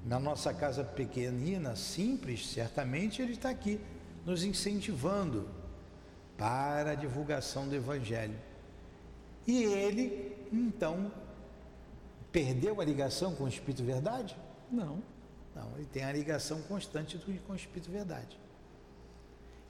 [0.05, 3.79] Na nossa casa pequenina, simples, certamente ele está aqui,
[4.25, 5.47] nos incentivando
[6.37, 8.35] para a divulgação do Evangelho.
[9.45, 11.11] E ele, então,
[12.31, 14.35] perdeu a ligação com o Espírito Verdade?
[14.71, 15.01] Não.
[15.55, 18.37] Não, ele tem a ligação constante com o Espírito Verdade.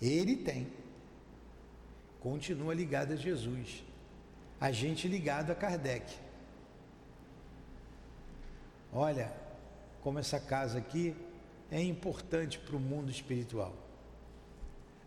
[0.01, 0.67] Ele tem.
[2.19, 3.83] Continua ligado a Jesus.
[4.59, 6.13] A gente ligado a Kardec.
[8.93, 9.33] Olha,
[10.01, 11.15] como essa casa aqui
[11.71, 13.73] é importante para o mundo espiritual.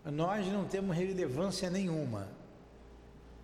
[0.05, 2.29] Nós não temos relevância nenhuma,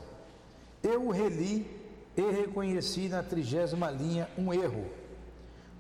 [0.82, 1.70] Eu o reli
[2.16, 4.86] e reconheci na trigésima linha um erro,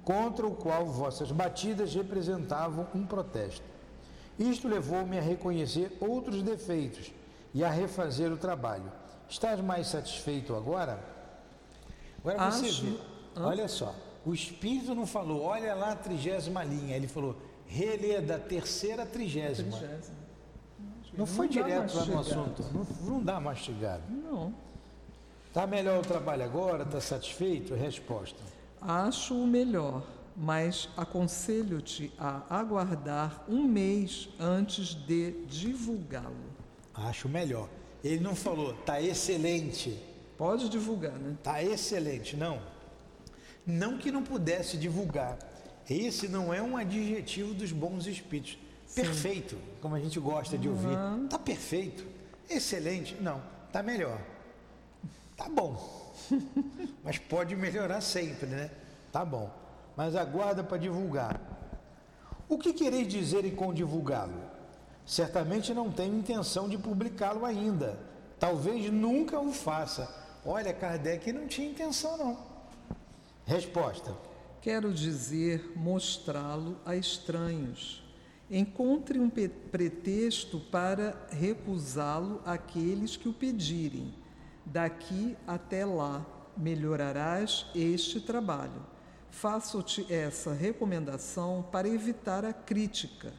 [0.03, 3.65] contra o qual vossas batidas representavam um protesto.
[4.37, 7.11] Isto levou-me a reconhecer outros defeitos
[7.53, 8.91] e a refazer o trabalho.
[9.27, 10.99] Estás mais satisfeito agora?
[12.19, 12.59] Agora Acho...
[12.59, 12.97] você vê,
[13.35, 13.93] olha só,
[14.25, 17.35] o Espírito não falou, olha lá a trigésima linha, ele falou,
[17.65, 19.77] relê da terceira trigésima.
[19.77, 20.18] trigésima.
[21.19, 24.03] Não, não foi direto lá no assunto, não, não dá mastigado.
[24.09, 24.53] Não.
[25.47, 26.83] Está melhor o trabalho agora?
[26.83, 27.75] Está satisfeito?
[27.75, 28.39] Resposta.
[28.81, 30.01] Acho o melhor,
[30.33, 36.35] mas aconselho-te a aguardar um mês antes de divulgá-lo.
[36.93, 37.67] Acho melhor.
[38.01, 39.99] Ele não falou, está excelente.
[40.37, 41.35] Pode divulgar, né?
[41.43, 42.61] Tá excelente, não.
[43.67, 45.37] Não que não pudesse divulgar.
[45.89, 48.57] Esse não é um adjetivo dos bons espíritos.
[48.89, 49.01] Sim.
[49.03, 50.97] Perfeito, como a gente gosta de ouvir.
[50.97, 51.27] Uhum.
[51.27, 52.05] Tá perfeito.
[52.49, 53.15] Excelente.
[53.21, 54.19] Não, tá melhor.
[55.37, 56.11] Tá bom.
[57.05, 58.71] Mas pode melhorar sempre, né?
[59.11, 59.49] Tá bom.
[59.95, 61.39] Mas aguarda para divulgar.
[62.49, 64.41] O que quereis dizer com divulgá-lo?
[65.05, 67.97] Certamente não tenho intenção de publicá-lo ainda.
[68.39, 72.37] Talvez nunca o faça Olha, Kardec não tinha intenção, não.
[73.45, 74.15] Resposta.
[74.61, 78.03] Quero dizer, mostrá-lo a estranhos
[78.49, 84.13] Encontre um pretexto para recusá-lo àqueles que o pedirem.
[84.65, 86.25] Daqui até lá
[86.57, 88.81] melhorarás este trabalho.
[89.29, 93.31] Faço-te essa recomendação para evitar a crítica.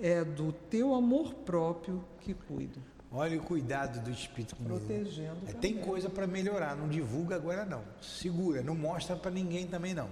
[0.00, 2.80] É do teu amor próprio que cuido.
[3.10, 4.78] Olha o cuidado do espírito comigo.
[4.78, 5.40] Protegendo.
[5.46, 7.82] É, tem coisa para melhorar, não divulga agora não.
[8.00, 10.08] Segura, não mostra para ninguém também não.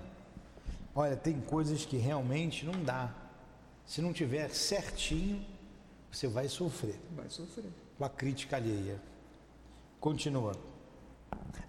[0.95, 3.15] Olha, tem coisas que realmente não dá.
[3.87, 5.45] Se não tiver certinho,
[6.11, 6.99] você vai sofrer.
[7.17, 7.71] Vai sofrer.
[7.99, 9.01] Com a crítica alheia.
[10.01, 10.53] Continua.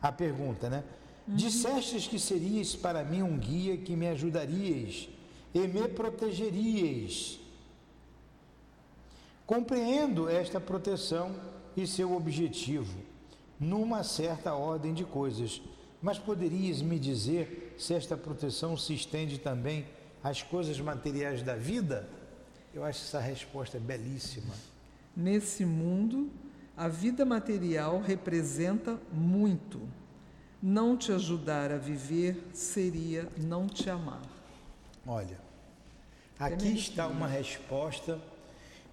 [0.01, 0.83] A pergunta, né?
[1.27, 1.35] Uhum.
[1.35, 5.09] Dissestes que serias para mim um guia que me ajudarias
[5.53, 7.39] e me protegerias.
[9.45, 11.35] Compreendo esta proteção
[11.75, 12.99] e seu objetivo,
[13.59, 15.61] numa certa ordem de coisas,
[16.01, 19.85] mas poderias me dizer se esta proteção se estende também
[20.23, 22.07] às coisas materiais da vida?
[22.73, 24.53] Eu acho essa resposta belíssima.
[25.15, 26.31] Nesse mundo,
[26.75, 29.81] a vida material representa muito.
[30.61, 34.21] Não te ajudar a viver seria não te amar.
[35.05, 35.39] Olha,
[36.39, 38.19] aqui está uma resposta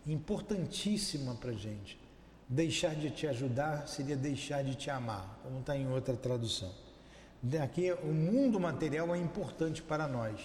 [0.07, 2.01] importantíssima para gente.
[2.49, 6.73] Deixar de te ajudar seria deixar de te amar, como está em outra tradução.
[7.63, 10.41] Aqui, o mundo material é importante para nós.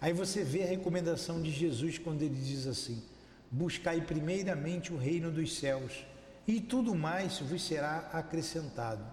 [0.00, 3.02] Aí você vê a recomendação de Jesus quando ele diz assim:
[3.50, 6.04] Buscai primeiramente o reino dos céus,
[6.46, 9.04] e tudo mais vos será acrescentado,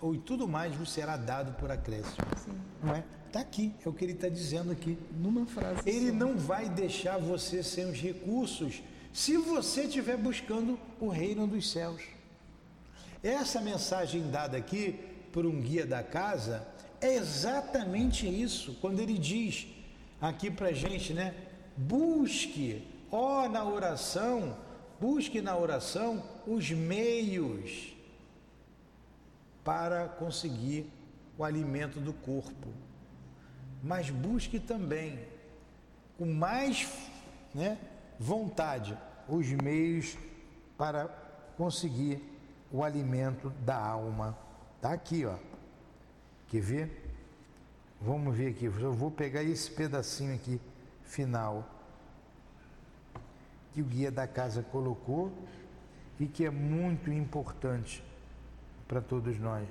[0.00, 2.26] ou e tudo mais vos será dado por acréscimo.
[2.44, 2.58] Sim.
[2.82, 3.04] Não é?
[3.26, 4.98] Está aqui, é o que ele está dizendo aqui.
[5.18, 5.82] Numa frase.
[5.86, 6.14] Ele só.
[6.14, 12.02] não vai deixar você sem os recursos se você estiver buscando o reino dos céus.
[13.22, 14.98] Essa mensagem dada aqui
[15.32, 16.66] por um guia da casa
[17.00, 19.66] é exatamente isso, quando ele diz
[20.20, 21.34] aqui para gente, né?
[21.76, 24.56] Busque, ó, na oração,
[25.00, 27.94] busque na oração os meios
[29.64, 30.90] para conseguir
[31.36, 32.68] o alimento do corpo.
[33.82, 35.20] Mas busque também,
[36.16, 36.88] com mais
[37.54, 37.78] né,
[38.18, 40.16] vontade, os meios
[40.76, 41.06] para
[41.56, 42.20] conseguir
[42.72, 44.36] o alimento da alma.
[44.76, 45.36] Está aqui, ó.
[46.48, 47.07] Quer ver?
[48.00, 48.66] Vamos ver aqui.
[48.66, 50.60] Eu vou pegar esse pedacinho aqui
[51.04, 51.68] final
[53.72, 55.32] que o guia da casa colocou
[56.18, 58.02] e que é muito importante
[58.86, 59.68] para todos nós.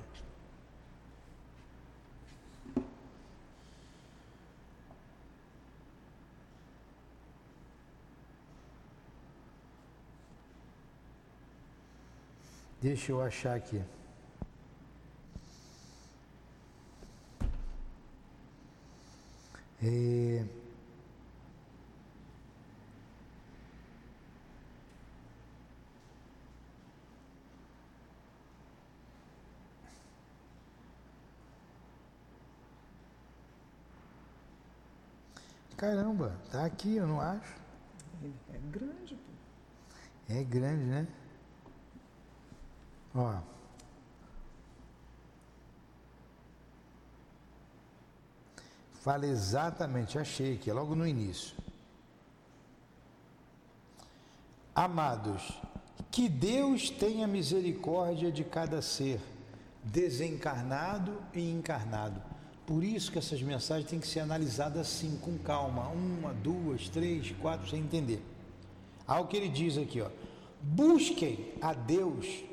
[12.80, 13.82] Deixa eu achar aqui.
[19.82, 20.44] É...
[35.78, 37.56] Caramba, tá aqui, eu não acho.
[38.52, 40.34] É grande, pô.
[40.34, 41.08] É grande, né?
[43.14, 43.57] Ó.
[49.08, 51.56] Fala exatamente, achei aqui, logo no início.
[54.76, 55.62] Amados,
[56.12, 59.22] que Deus tenha misericórdia de cada ser,
[59.82, 62.22] desencarnado e encarnado.
[62.66, 67.32] Por isso que essas mensagens têm que ser analisadas assim, com calma, uma, duas, três,
[67.40, 68.22] quatro, sem entender.
[69.08, 70.10] Ao que ele diz aqui, ó,
[70.62, 72.44] busquem a Deus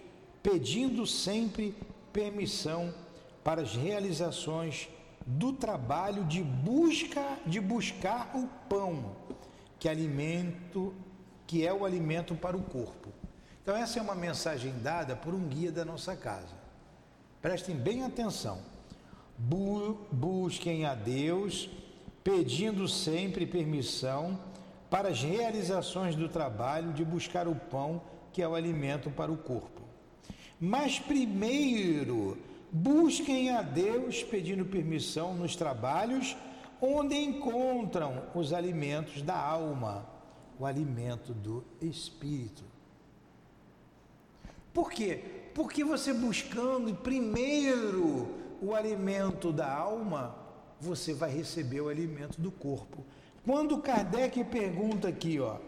[0.40, 1.74] pedindo sempre
[2.12, 2.94] permissão
[3.42, 4.88] para as realizações
[5.26, 9.16] do trabalho de busca de buscar o pão,
[9.78, 10.94] que alimento,
[11.46, 13.10] que é o alimento para o corpo.
[13.62, 16.54] Então essa é uma mensagem dada por um guia da nossa casa.
[17.40, 18.60] Prestem bem atenção.
[19.36, 21.68] Bu busquem a Deus,
[22.22, 24.38] pedindo sempre permissão
[24.90, 28.00] para as realizações do trabalho de buscar o pão,
[28.32, 29.82] que é o alimento para o corpo.
[30.60, 32.38] Mas primeiro,
[32.76, 36.36] busquem a Deus pedindo permissão nos trabalhos
[36.80, 40.04] onde encontram os alimentos da alma,
[40.58, 42.64] o alimento do espírito.
[44.72, 45.22] Por quê?
[45.54, 48.28] Porque você buscando primeiro
[48.60, 50.34] o alimento da alma,
[50.80, 53.04] você vai receber o alimento do corpo.
[53.44, 55.58] Quando Kardec pergunta aqui, ó,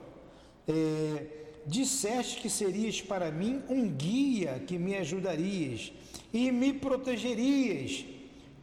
[0.66, 5.92] é, disseste que serias para mim um guia que me ajudarias
[6.32, 8.04] e me protegerias.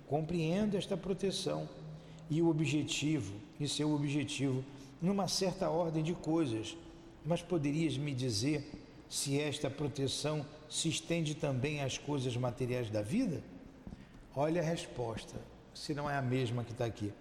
[0.07, 1.67] Compreendo esta proteção
[2.29, 4.63] e o objetivo, e seu objetivo,
[5.01, 6.77] numa certa ordem de coisas,
[7.25, 8.63] mas poderias me dizer
[9.09, 13.43] se esta proteção se estende também às coisas materiais da vida?
[14.35, 15.35] Olha a resposta,
[15.73, 17.11] se não é a mesma que está aqui.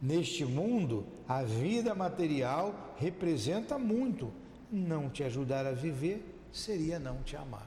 [0.00, 4.32] Neste mundo, a vida material representa muito.
[4.70, 7.66] Não te ajudar a viver seria não te amar.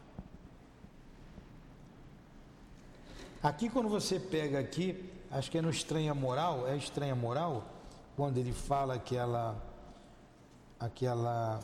[3.42, 7.64] Aqui, quando você pega aqui, acho que é no Estranha Moral, é Estranha Moral,
[8.16, 9.56] quando ele fala aquela.
[10.80, 11.60] aquela.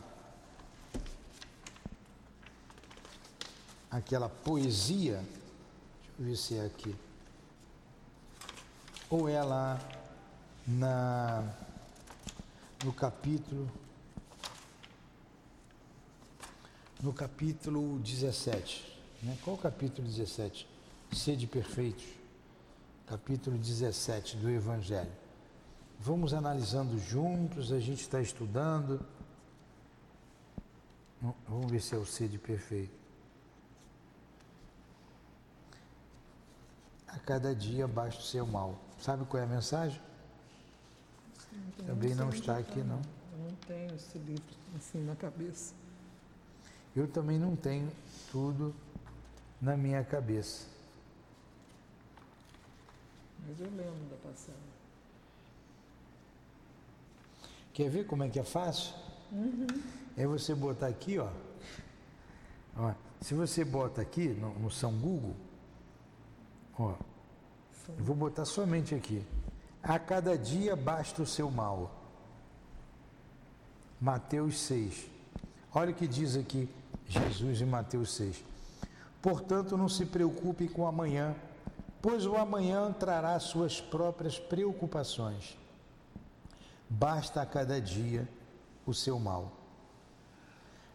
[3.90, 5.16] aquela poesia.
[5.16, 6.96] Deixa eu ver se é aqui.
[9.10, 9.78] Ou é lá
[10.66, 11.44] na,
[12.82, 13.70] no capítulo.
[17.02, 18.98] No capítulo 17.
[19.22, 19.36] Né?
[19.44, 20.66] Qual o capítulo 17?
[21.12, 22.06] Sede perfeitos.
[23.06, 25.12] Capítulo 17 do Evangelho.
[26.00, 29.04] Vamos analisando juntos, a gente está estudando.
[31.48, 32.94] Vamos ver se é o sede perfeito.
[37.08, 38.78] A cada dia basta o seu mal.
[38.98, 40.00] Sabe qual é a mensagem?
[41.86, 43.00] Também não está aqui, não.
[43.32, 44.44] Eu não tenho esse livro
[44.76, 45.74] assim na cabeça.
[46.96, 47.92] Eu também não tenho
[48.32, 48.74] tudo
[49.60, 50.66] na minha cabeça.
[53.46, 54.76] Mas eu lembro da passagem.
[57.74, 58.94] Quer ver como é que é fácil?
[59.30, 59.66] Uhum.
[60.16, 61.28] É você botar aqui, ó.
[62.78, 65.36] ó se você bota aqui no, no São Google,
[66.78, 66.94] ó,
[67.88, 69.22] eu vou botar somente aqui.
[69.82, 71.94] A cada dia basta o seu mal.
[74.00, 75.10] Mateus 6.
[75.74, 76.68] Olha o que diz aqui
[77.08, 78.44] Jesus em Mateus 6.
[79.22, 81.34] Portanto, não se preocupe com amanhã,
[82.00, 85.56] pois o amanhã trará suas próprias preocupações.
[86.88, 88.28] Basta a cada dia
[88.86, 89.52] o seu mal.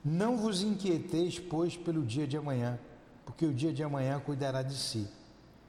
[0.03, 2.79] Não vos inquieteis, pois, pelo dia de amanhã,
[3.25, 5.07] porque o dia de amanhã cuidará de si.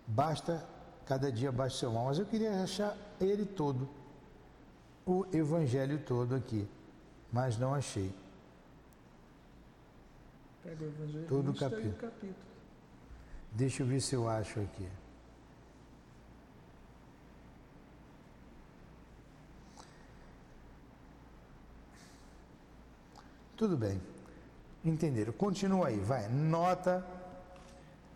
[0.07, 0.67] Basta
[1.05, 2.07] cada dia basta o seu mal.
[2.07, 3.89] Mas eu queria achar ele todo,
[5.05, 6.67] o evangelho todo aqui,
[7.33, 8.13] mas não achei.
[10.63, 11.93] Pega o evangelho todo o capítulo.
[11.95, 12.35] capítulo.
[13.51, 14.89] Deixa eu ver se eu acho aqui.
[23.57, 24.01] Tudo bem.
[24.85, 25.33] Entenderam?
[25.33, 26.29] Continua aí, vai.
[26.29, 27.05] Nota.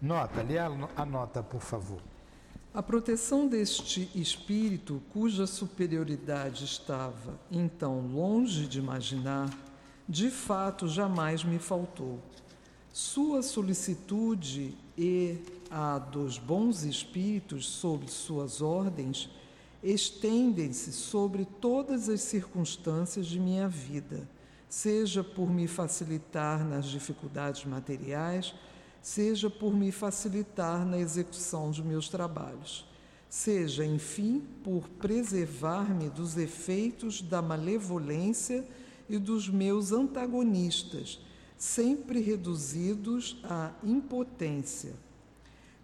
[0.01, 2.01] Nota, lê a nota, por favor.
[2.75, 9.49] A proteção deste espírito, cuja superioridade estava então longe de imaginar,
[10.09, 12.21] de fato jamais me faltou.
[12.93, 15.39] Sua solicitude e
[15.71, 19.29] a dos bons espíritos sob suas ordens
[19.83, 24.27] estendem-se sobre todas as circunstâncias de minha vida,
[24.69, 28.55] seja por me facilitar nas dificuldades materiais,
[29.03, 32.89] seja por me facilitar na execução de meus trabalhos,
[33.29, 38.65] seja, enfim, por preservar-me dos efeitos da malevolência
[39.09, 41.21] e dos meus antagonistas,
[41.57, 44.95] sempre reduzidos à impotência.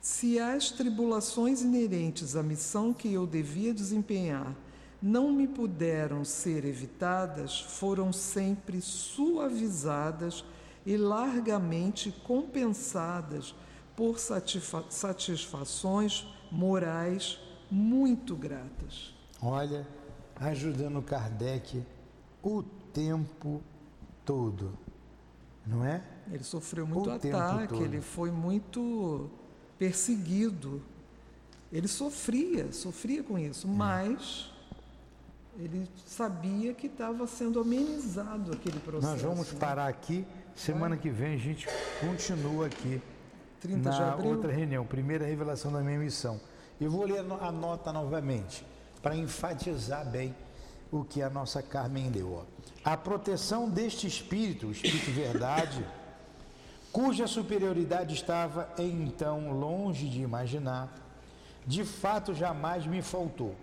[0.00, 4.54] Se as tribulações inerentes à missão que eu devia desempenhar
[5.00, 10.44] não me puderam ser evitadas, foram sempre suavizadas
[10.86, 13.54] e largamente compensadas
[13.96, 17.38] por satisfa satisfações morais
[17.70, 19.14] muito gratas.
[19.40, 19.86] Olha,
[20.36, 21.84] ajudando Kardec
[22.42, 22.62] o
[22.92, 23.62] tempo
[24.24, 24.76] todo,
[25.66, 26.02] não é?
[26.30, 29.30] Ele sofreu muito o ataque, ele foi muito
[29.78, 30.82] perseguido.
[31.72, 33.70] Ele sofria, sofria com isso, é.
[33.70, 34.50] mas
[35.58, 39.12] ele sabia que estava sendo amenizado aquele processo.
[39.12, 39.58] Nós vamos né?
[39.58, 41.66] parar aqui Semana que vem a gente
[42.00, 43.00] continua aqui
[43.60, 46.40] 30 na outra reunião, primeira revelação da minha missão.
[46.80, 48.64] Eu vou ler a nota novamente
[49.00, 50.34] para enfatizar bem
[50.92, 52.44] o que a nossa Carmen leu.
[52.84, 55.84] A proteção deste espírito, o espírito verdade,
[56.92, 60.94] cuja superioridade estava então longe de imaginar,
[61.66, 63.56] de fato jamais me faltou.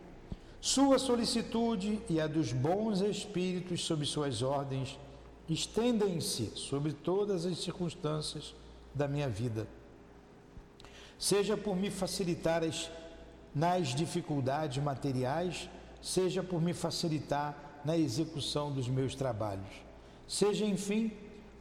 [0.60, 5.00] Sua solicitude e a dos bons espíritos sob suas ordens
[5.48, 8.54] estendem-se sobre todas as circunstâncias
[8.94, 9.68] da minha vida.
[11.18, 12.90] Seja por me facilitar as,
[13.54, 15.70] nas dificuldades materiais,
[16.02, 19.70] seja por me facilitar na execução dos meus trabalhos.
[20.28, 21.12] Seja, enfim,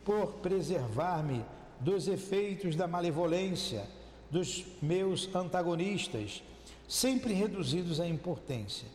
[0.04, 1.44] por preservar-me
[1.80, 3.86] dos efeitos da malevolência
[4.30, 6.42] dos meus antagonistas,
[6.86, 8.88] sempre reduzidos à importância.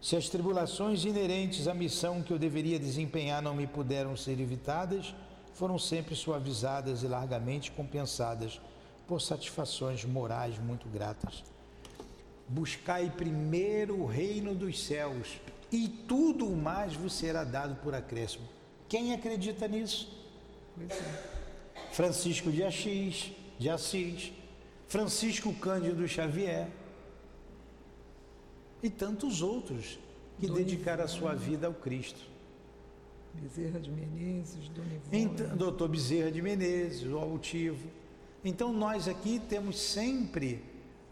[0.00, 5.14] Se as tribulações inerentes à missão que eu deveria desempenhar não me puderam ser evitadas,
[5.54, 8.60] foram sempre suavizadas e largamente compensadas
[9.08, 11.42] por satisfações morais muito gratas.
[12.48, 15.40] Buscai primeiro o reino dos céus
[15.70, 18.46] e tudo o mais vos será dado por acréscimo.
[18.88, 20.08] Quem acredita nisso?
[21.92, 24.32] Francisco de Assis, de Assis,
[24.86, 26.68] Francisco Cândido Xavier
[28.82, 29.98] e tantos outros
[30.38, 32.20] que dedicaram a sua vida ao Cristo.
[33.34, 35.00] Bezerra de Menezes, Dona Ivone.
[35.12, 37.88] Então, doutor Bezerra de Menezes, o altivo.
[38.44, 40.62] Então nós aqui temos sempre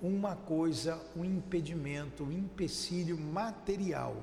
[0.06, 4.16] uma coisa, um impedimento, um empecilho material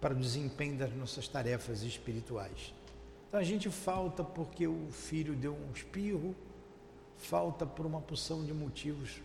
[0.00, 2.74] para o desempenho das nossas tarefas espirituais.
[3.28, 6.34] Então a gente falta porque o filho deu um espirro,
[7.16, 9.22] falta por uma porção de motivos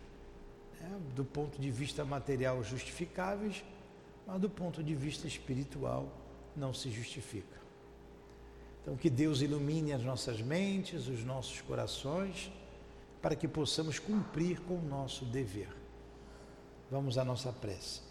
[0.80, 3.64] né, do ponto de vista material justificáveis,
[4.26, 6.07] mas do ponto de vista espiritual
[6.55, 7.59] não se justifica.
[8.82, 12.51] Então que Deus ilumine as nossas mentes, os nossos corações,
[13.22, 15.69] para que possamos cumprir com o nosso dever.
[16.89, 18.01] Vamos à nossa prece.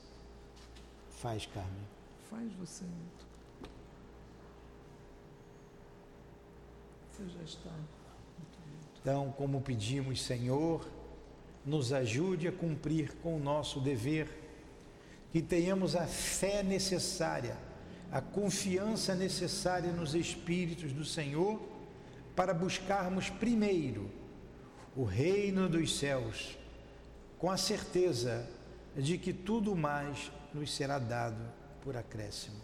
[1.18, 1.84] Faz, Carmen.
[2.30, 2.84] Faz você.
[7.10, 7.70] Você já está.
[9.00, 10.86] Então, como pedimos, Senhor,
[11.66, 14.28] nos ajude a cumprir com o nosso dever,
[15.32, 17.56] que tenhamos a fé necessária,
[18.12, 21.60] a confiança necessária nos Espíritos do Senhor,
[22.34, 24.19] para buscarmos primeiro
[24.96, 26.58] o reino dos céus,
[27.38, 28.48] com a certeza
[28.96, 31.42] de que tudo mais nos será dado
[31.82, 32.60] por acréscimo.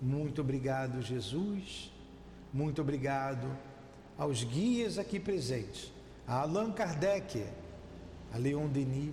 [0.00, 1.92] Muito obrigado, Jesus.
[2.52, 3.46] Muito obrigado
[4.16, 5.92] aos guias aqui presentes,
[6.26, 7.44] a Allan Kardec,
[8.32, 9.12] a Leon Denis,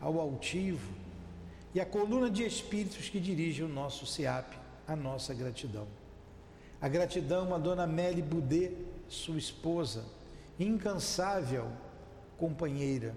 [0.00, 0.92] ao Altivo
[1.74, 5.86] e a coluna de espíritos que dirige o nosso SEAP, a nossa gratidão.
[6.80, 8.76] A gratidão a Dona Mélie Boudet,
[9.08, 10.04] sua esposa,
[10.60, 11.66] incansável
[12.36, 13.14] companheira,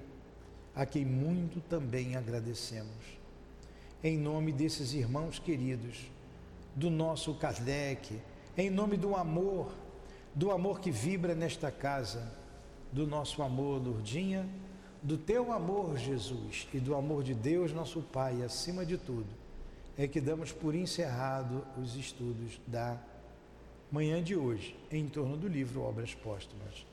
[0.74, 3.20] a quem muito também agradecemos.
[4.02, 6.10] Em nome desses irmãos queridos,
[6.76, 8.20] do nosso Kardec,
[8.58, 9.72] em nome do amor,
[10.34, 12.32] do amor que vibra nesta casa,
[12.92, 14.48] do nosso amor, Lourdinha,
[15.02, 19.28] do teu amor, Jesus, e do amor de Deus, nosso Pai, acima de tudo,
[19.98, 22.98] é que damos por encerrado os estudos da
[23.92, 26.93] manhã de hoje, em torno do livro Obras Póstumas.